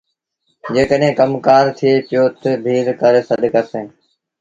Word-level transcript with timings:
جيڪڏهين 0.73 1.13
ڪم 1.19 1.31
ڪآر 1.47 1.63
ٿئي 1.77 1.91
پيٚو 2.07 2.23
تا 2.41 2.51
ڀيٚل 2.63 2.87
ڪري 3.01 3.21
سڏ 3.29 3.41
ڪرسيٚݩ 3.53 3.89